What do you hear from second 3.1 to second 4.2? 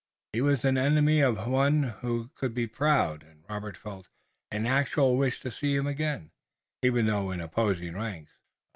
and Robert felt